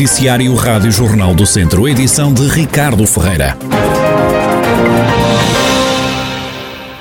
[0.00, 3.54] Noticiário Rádio Jornal do Centro, edição de Ricardo Ferreira.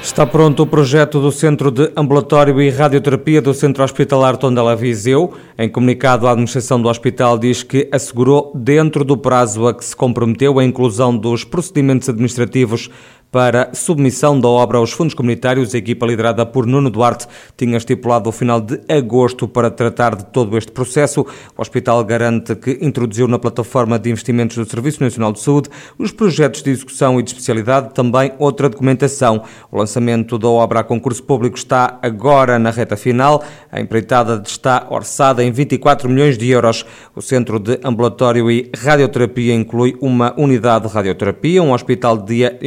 [0.03, 5.31] Está pronto o projeto do Centro de Ambulatório e Radioterapia do Centro Hospitalar Tondela Viseu.
[5.57, 9.95] Em comunicado, a administração do hospital diz que assegurou, dentro do prazo a que se
[9.95, 12.89] comprometeu, a inclusão dos procedimentos administrativos
[13.31, 15.73] para submissão da obra aos fundos comunitários.
[15.73, 20.25] A equipa liderada por Nuno Duarte tinha estipulado o final de agosto para tratar de
[20.25, 21.25] todo este processo.
[21.55, 26.11] O hospital garante que introduziu na plataforma de investimentos do Serviço Nacional de Saúde os
[26.11, 29.43] projetos de execução e de especialidade, também outra documentação.
[29.71, 33.43] O lançamento da obra a concurso público está agora na reta final.
[33.71, 36.85] A empreitada está orçada em 24 milhões de euros.
[37.15, 42.57] O Centro de Ambulatório e Radioterapia inclui uma unidade de radioterapia, um hospital de dia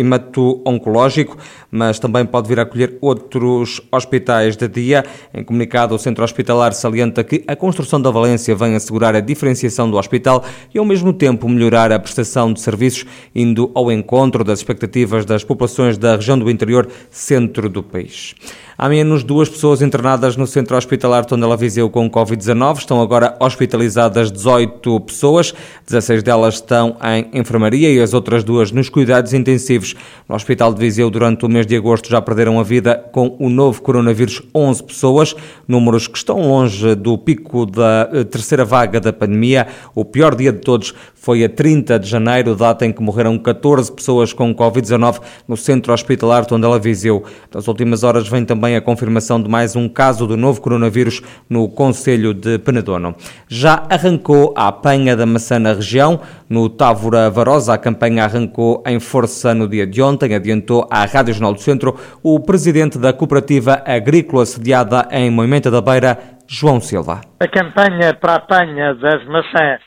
[0.67, 1.39] oncológico,
[1.71, 5.05] mas também pode vir a acolher outros hospitais de dia.
[5.33, 9.89] Em comunicado, o Centro Hospitalar salienta que a construção da Valência vem assegurar a diferenciação
[9.91, 14.59] do hospital e, ao mesmo tempo, melhorar a prestação de serviços, indo ao encontro das
[14.59, 18.35] expectativas das populações da região do interior centro do país.
[18.83, 22.79] Há menos duas pessoas internadas no Centro Hospitalar Tondela Viseu com Covid-19.
[22.79, 25.55] Estão agora hospitalizadas 18 pessoas.
[25.87, 29.95] 16 delas estão em enfermaria e as outras duas nos cuidados intensivos.
[30.29, 33.49] No Hospital de Viseu, durante o mês de agosto, já perderam a vida com o
[33.49, 35.37] novo coronavírus 11 pessoas,
[35.69, 39.69] números que estão longe do pico da eh, terceira vaga da pandemia.
[39.95, 43.93] O pior dia de todos foi a 30 de janeiro, data em que morreram 14
[43.93, 47.23] pessoas com Covid-19 no Centro Hospitalar Tondela Viseu.
[47.55, 51.69] Nas últimas horas vem também a confirmação de mais um caso do novo coronavírus no
[51.69, 53.15] Conselho de Penedono.
[53.49, 56.21] Já arrancou a apanha da maçã na região.
[56.49, 61.35] No Távora Varosa, a campanha arrancou em força no dia de ontem, adiantou à Rádio
[61.35, 67.21] Jornal do Centro o presidente da Cooperativa Agrícola sediada em Moimenta da Beira, João Silva.
[67.41, 69.81] A campanha para a apanha das maçãs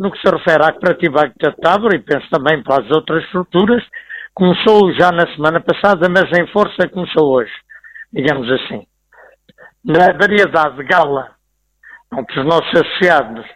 [0.00, 3.82] no que se refere à cooperativa de Távora, e penso também para as outras estruturas,
[4.32, 7.52] começou já na semana passada, mas em força começou hoje,
[8.12, 8.86] digamos assim.
[9.84, 11.32] Na variedade de gala,
[12.28, 13.46] que os nossos associados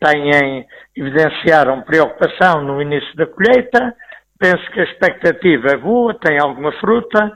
[0.00, 3.94] têm, evidenciaram preocupação no início da colheita,
[4.38, 7.32] penso que a expectativa é boa, tem alguma fruta,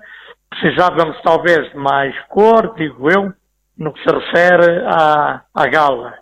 [0.48, 3.32] precisávamos talvez de mais cor, digo eu,
[3.78, 6.20] no que se refere à, à gala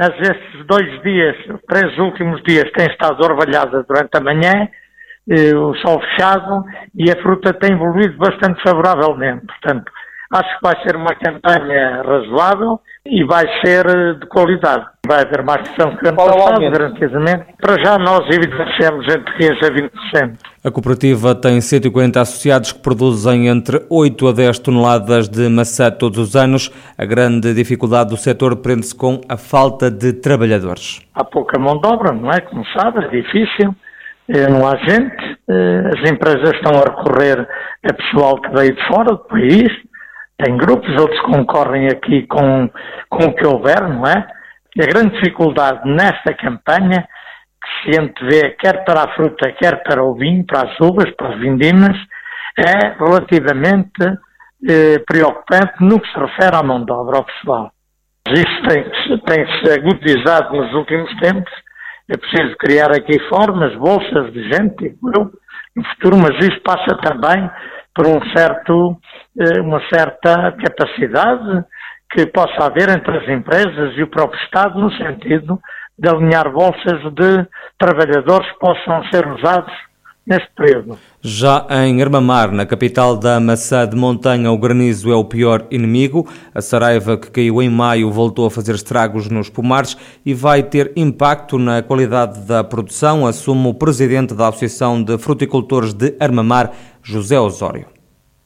[0.00, 1.36] estes dois dias,
[1.68, 4.68] três últimos dias, tem estado orvalhada durante a manhã,
[5.30, 9.46] eh, o sol fechado, e a fruta tem evoluído bastante favoravelmente.
[9.46, 9.92] Portanto,
[10.32, 14.84] acho que vai ser uma campanha razoável e vai ser eh, de qualidade.
[15.06, 17.46] Vai haver mais pressão que ano passado, garantidamente.
[17.60, 20.38] Para já nós evidenciamos entre 15% a 20%.
[20.64, 26.18] A cooperativa tem 140 associados que produzem entre 8 a 10 toneladas de maçã todos
[26.18, 26.70] os anos.
[26.98, 31.00] A grande dificuldade do setor prende-se com a falta de trabalhadores.
[31.14, 32.40] Há pouca mão de obra, não é?
[32.40, 33.74] Como sabe, é difícil.
[34.30, 35.38] Eh, não há gente.
[35.48, 37.48] Eh, as empresas estão a recorrer
[37.84, 39.88] a pessoal que veio de fora do país
[40.38, 42.70] tem grupos, outros concorrem aqui com,
[43.10, 44.24] com o que houver, não é?
[44.76, 47.08] E a grande dificuldade nesta campanha,
[47.60, 51.30] que se antevê quer para a fruta, quer para o vinho, para as uvas, para
[51.30, 51.96] as vindimas,
[52.56, 54.00] é relativamente
[54.68, 57.72] eh, preocupante no que se refere à mão de obra, ao pessoal.
[58.28, 61.52] Isso tem-se tem -se agudizado nos últimos tempos.
[62.10, 65.30] É preciso criar aqui formas, bolsas de gente, eu,
[65.76, 67.50] no futuro, mas isso passa também
[67.94, 68.96] por um certo,
[69.38, 71.64] eh, uma certa capacidade
[72.10, 75.60] que possa haver entre as empresas e o próprio Estado no sentido
[75.98, 77.46] de alinhar bolsas de
[77.78, 79.72] trabalhadores que possam ser usados
[80.28, 80.98] neste período.
[81.22, 86.28] Já em Armamar, na capital da maçã de montanha, o granizo é o pior inimigo.
[86.54, 90.92] A saraiva que caiu em maio voltou a fazer estragos nos pomares e vai ter
[90.94, 96.72] impacto na qualidade da produção, assume o presidente da Associação de Fruticultores de Armamar,
[97.02, 97.86] José Osório.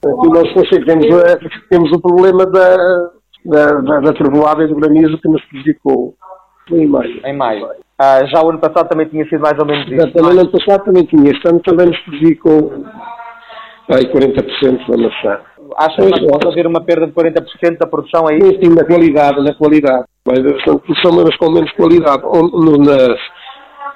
[0.04, 0.48] Aqui nós
[0.86, 1.38] temos, eh,
[1.68, 2.76] temos o problema da,
[3.44, 6.14] da, da, da e do granizo que nos prejudicou
[6.70, 7.20] em maio.
[7.24, 7.68] Em maio.
[7.98, 10.12] Ah, já o ano passado também tinha sido mais ou menos isso.
[10.12, 11.30] Também no ano passado também tinha.
[11.30, 12.84] Este ano também nos prejudicou
[13.88, 15.40] aí 40% da maçã.
[15.76, 18.40] Acha que pode haver uma perda de 40% da produção aí?
[18.40, 20.04] Sim, sim, na qualidade, na qualidade.
[20.24, 22.22] Vai haver bastante produção, mas com menos qualidade.
[22.22, 23.18] No, nas,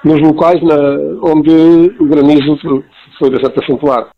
[0.03, 0.75] nos locais na,
[1.23, 2.57] onde o granizo
[3.19, 4.09] foi bastante acentuado.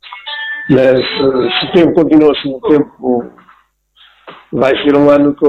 [0.69, 3.25] Mas se o tempo continua assim, o tempo
[4.53, 5.45] vai ser um ano que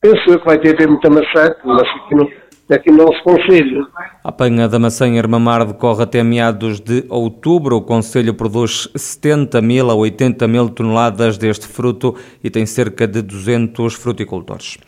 [0.00, 2.28] penso que vai ter, ter muita maçã, mas aqui não,
[2.74, 3.86] aqui não se conselho.
[4.22, 7.76] A apanha da maçã em Armamar decorre até meados de outubro.
[7.76, 13.22] O Conselho produz 70 mil a 80 mil toneladas deste fruto e tem cerca de
[13.22, 14.78] 200 fruticultores.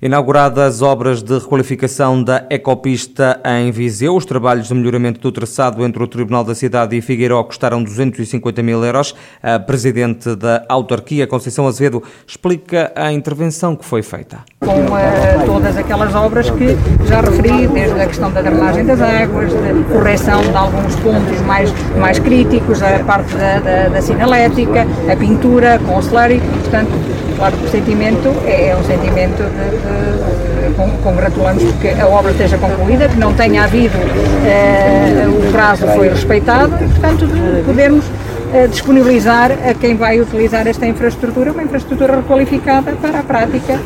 [0.00, 5.84] Inauguradas as obras de requalificação da ecopista em Viseu, os trabalhos de melhoramento do traçado
[5.84, 9.12] entre o Tribunal da Cidade e Figueiró custaram 250 mil euros.
[9.42, 14.38] A Presidente da autarquia, Conceição Azevedo, explica a intervenção que foi feita.
[14.60, 16.76] Com uh, todas aquelas obras que
[17.08, 21.72] já referi, desde a questão da drenagem das águas, de correção de alguns pontos mais,
[21.96, 26.92] mais críticos, a parte da, da, da sinalética, a pintura com o slurry, portanto,
[27.38, 32.32] claro que o sentimento é, é um sentimento de, de, de congratulamos porque a obra
[32.32, 38.04] esteja concluída, que não tenha havido, uh, o prazo foi respeitado e, portanto, de podermos
[38.70, 43.78] disponibilizar a quem vai utilizar esta infraestrutura, uma infraestrutura requalificada para a prática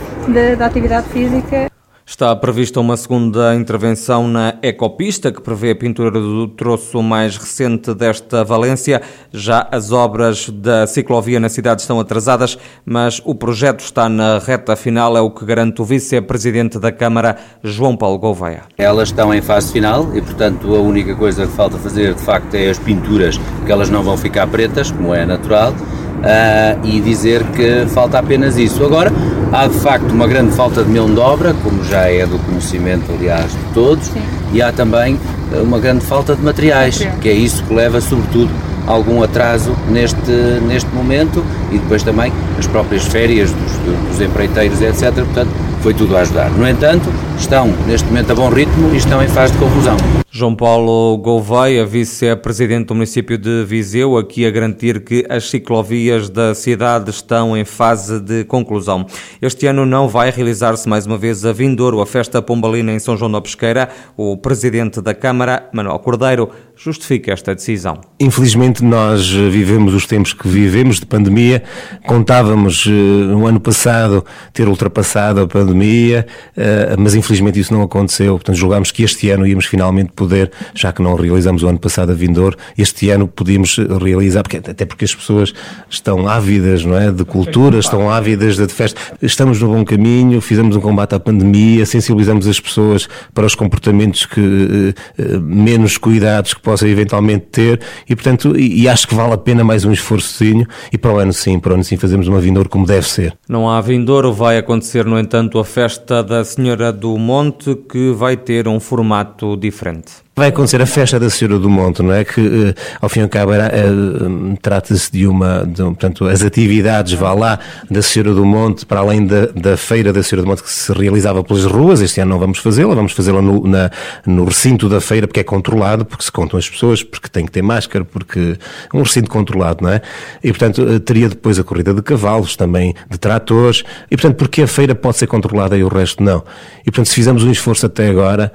[0.56, 1.71] da atividade física
[2.04, 7.94] Está prevista uma segunda intervenção na ecopista, que prevê a pintura do troço mais recente
[7.94, 9.00] desta Valência.
[9.32, 14.74] Já as obras da ciclovia na cidade estão atrasadas, mas o projeto está na reta
[14.74, 18.62] final, é o que garante o vice-presidente da Câmara, João Paulo Gouveia.
[18.76, 22.52] Elas estão em fase final e, portanto, a única coisa que falta fazer, de facto,
[22.54, 25.72] é as pinturas, que elas não vão ficar pretas, como é natural
[26.18, 28.84] uh, e dizer que falta apenas isso.
[28.84, 29.12] Agora,
[29.52, 33.04] há de facto uma grande falta de mão de obra, como já é do conhecimento,
[33.12, 34.22] aliás, de todos, Sim.
[34.52, 35.18] e há também
[35.62, 38.50] uma grande falta de materiais, que é isso que leva, sobretudo,
[38.86, 40.30] algum atraso neste,
[40.66, 43.72] neste momento e depois também as próprias férias dos,
[44.08, 45.14] dos empreiteiros, etc.
[45.14, 45.50] Portanto,
[45.80, 46.50] foi tudo a ajudar.
[46.50, 47.08] No entanto,
[47.42, 49.96] estão neste momento a bom ritmo e estão em fase de conclusão.
[50.34, 56.54] João Paulo Gouveia, vice-presidente do município de Viseu, aqui a garantir que as ciclovias da
[56.54, 59.04] cidade estão em fase de conclusão.
[59.42, 63.14] Este ano não vai realizar-se mais uma vez a Vindouro, a festa pombalina em São
[63.14, 63.90] João da Pesqueira.
[64.16, 68.00] O presidente da Câmara, Manuel Cordeiro, justifica esta decisão.
[68.18, 71.62] Infelizmente nós vivemos os tempos que vivemos de pandemia.
[72.06, 78.34] Contávamos eh, no ano passado ter ultrapassado a pandemia, eh, mas infelizmente isso não aconteceu.
[78.34, 82.12] Portanto, julgámos que este ano íamos finalmente poder, já que não realizamos o ano passado
[82.12, 85.52] a Vindor, este ano podíamos realizar, porque, até porque as pessoas
[85.88, 87.10] estão ávidas, não é?
[87.10, 89.00] De cultura, estão ávidas de festa.
[89.20, 94.26] Estamos no bom caminho, fizemos um combate à pandemia, sensibilizamos as pessoas para os comportamentos
[94.26, 99.38] que eh, menos cuidados que possam eventualmente ter e, portanto, e acho que vale a
[99.38, 102.40] pena mais um esforçozinho e para o ano sim, para o ano sim fazemos uma
[102.40, 103.36] Vindor como deve ser.
[103.48, 108.36] Não há Vindor, vai acontecer, no entanto, a festa da Senhora do Monte, que vai
[108.36, 110.12] ter um formato diferente.
[110.34, 112.24] Vai acontecer a festa da Senhora do Monte, não é?
[112.24, 117.12] Que, uh, ao fim e ao cabo, uh, trata-se de uma, de, portanto, as atividades,
[117.12, 117.58] vá lá,
[117.90, 120.90] da Senhora do Monte, para além da, da feira da Senhora do Monte que se
[120.90, 123.90] realizava pelas ruas, este ano não vamos fazê-la, vamos fazê-la no, na,
[124.24, 127.52] no recinto da feira, porque é controlado, porque se contam as pessoas, porque tem que
[127.52, 128.56] ter máscara, porque
[128.90, 130.00] é um recinto controlado, não é?
[130.42, 134.62] E, portanto, uh, teria depois a corrida de cavalos, também de tratores, e, portanto, porque
[134.62, 136.42] a feira pode ser controlada e o resto não.
[136.80, 138.50] E, portanto, se fizemos um esforço até agora,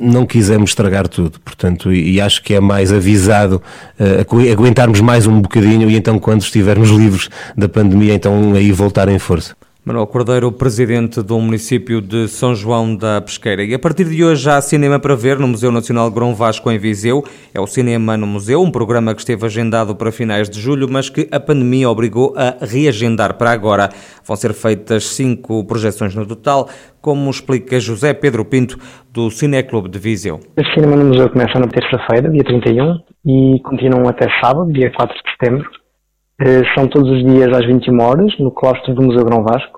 [0.00, 1.40] não quisemos estragar tudo.
[1.40, 3.62] Portanto, e, e acho que é mais avisado
[3.98, 9.08] uh, aguentarmos mais um bocadinho e então quando estivermos livres da pandemia, então aí voltar
[9.08, 9.56] em força.
[9.88, 13.64] Manuel Cordeiro, presidente do município de São João da Pesqueira.
[13.64, 16.76] E a partir de hoje há cinema para ver no Museu Nacional Grão Vasco em
[16.76, 17.24] Viseu.
[17.54, 21.08] É o Cinema no Museu, um programa que esteve agendado para finais de julho, mas
[21.08, 23.88] que a pandemia obrigou a reagendar para agora.
[24.26, 26.68] Vão ser feitas cinco projeções no total,
[27.00, 28.76] como explica José Pedro Pinto,
[29.10, 30.38] do Cineclube de Viseu.
[30.54, 35.16] O Cinema no Museu começa na terça-feira, dia 31, e continuam até sábado, dia 4
[35.16, 35.70] de setembro.
[36.40, 39.77] Eh, são todos os dias às 21 horas, no claustro do Museu Grão Vasco.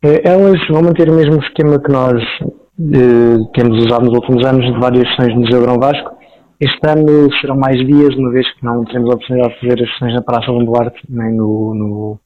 [0.00, 4.64] Eh, elas vão manter o mesmo esquema que nós eh, temos usado nos últimos anos
[4.72, 6.16] de várias sessões no Museu Grão Vasco.
[6.60, 9.92] Este ano serão mais dias, uma vez que não teremos a oportunidade de fazer as
[9.92, 12.20] sessões na Praça Duarte nem no, no,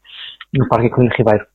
[0.52, 1.46] no Parque Ecolino Ribeiro.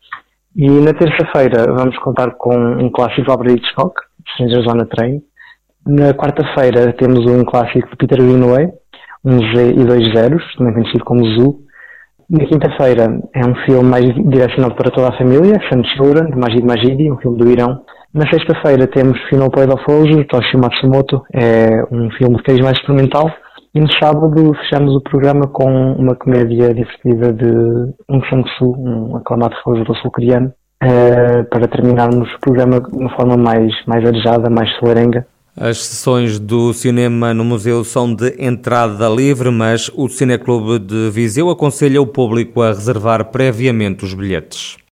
[0.55, 5.21] E na terça-feira vamos contar com um clássico Álvaro Hitchcock, Strangers on a Train.
[5.85, 8.69] Na quarta-feira temos um clássico de Peter Greenaway,
[9.23, 11.66] um Z e dois zeros, também conhecido como Zoo,
[12.29, 16.65] na quinta-feira é um filme mais direcionado para toda a família, Sun Children, de Majid
[16.65, 17.81] Majidi, um filme do Irão.
[18.13, 22.77] Na sexta-feira temos Final Play of Ojo, Toshio Matsumoto, é um filme de cariz mais
[22.77, 23.31] experimental.
[23.73, 27.47] E no sábado fechamos o programa com uma comédia divertida de
[28.09, 30.51] Um Sang-soo, um aclamado realizador sul-coreano,
[30.83, 35.27] uh, para terminarmos o programa de uma forma mais, mais arejada, mais solarenga.
[35.59, 41.49] As sessões do cinema no museu são de entrada livre, mas o Cineclube de Viseu
[41.49, 44.77] aconselha o público a reservar previamente os bilhetes.